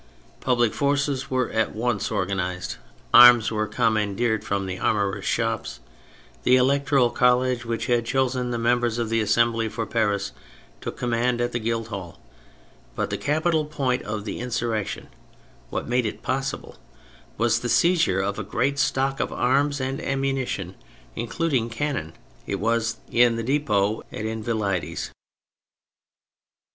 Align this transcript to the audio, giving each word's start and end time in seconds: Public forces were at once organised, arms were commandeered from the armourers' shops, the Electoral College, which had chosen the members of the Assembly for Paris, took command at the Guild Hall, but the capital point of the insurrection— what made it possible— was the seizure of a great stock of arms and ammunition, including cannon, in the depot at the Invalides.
Public 0.39 0.73
forces 0.73 1.29
were 1.29 1.51
at 1.51 1.75
once 1.75 2.11
organised, 2.11 2.79
arms 3.13 3.51
were 3.51 3.67
commandeered 3.67 4.43
from 4.43 4.65
the 4.65 4.79
armourers' 4.79 5.25
shops, 5.25 5.79
the 6.41 6.55
Electoral 6.55 7.11
College, 7.11 7.65
which 7.65 7.85
had 7.85 8.03
chosen 8.03 8.49
the 8.49 8.57
members 8.57 8.97
of 8.97 9.09
the 9.09 9.21
Assembly 9.21 9.69
for 9.69 9.85
Paris, 9.85 10.31
took 10.81 10.97
command 10.97 11.39
at 11.39 11.51
the 11.51 11.59
Guild 11.59 11.89
Hall, 11.89 12.19
but 12.95 13.11
the 13.11 13.17
capital 13.19 13.63
point 13.63 14.01
of 14.01 14.25
the 14.25 14.39
insurrection— 14.39 15.07
what 15.69 15.87
made 15.87 16.07
it 16.07 16.23
possible— 16.23 16.77
was 17.37 17.59
the 17.59 17.69
seizure 17.69 18.21
of 18.21 18.39
a 18.39 18.43
great 18.43 18.79
stock 18.79 19.19
of 19.19 19.31
arms 19.31 19.79
and 19.79 20.01
ammunition, 20.01 20.73
including 21.15 21.69
cannon, 21.69 22.13
in 22.47 23.35
the 23.35 23.43
depot 23.45 23.99
at 24.11 24.23
the 24.23 24.31
Invalides. 24.31 25.11